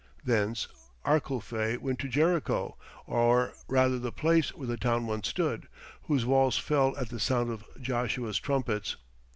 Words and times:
Thence, 0.25 0.67
Arculphe 1.05 1.77
went 1.77 1.99
to 1.99 2.07
Jericho, 2.07 2.75
or 3.05 3.53
rather 3.67 3.99
the 3.99 4.11
place 4.11 4.49
where 4.49 4.65
the 4.65 4.75
town 4.75 5.05
once 5.05 5.27
stood, 5.27 5.67
whose 6.05 6.25
walls 6.25 6.57
fell 6.57 6.97
at 6.97 7.09
the 7.09 7.19
sound 7.19 7.51
of 7.51 7.63
Joshua's 7.79 8.39
trumpets. 8.39 8.95